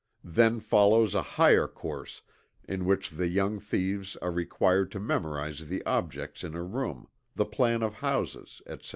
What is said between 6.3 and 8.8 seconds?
in a room; the plan of houses,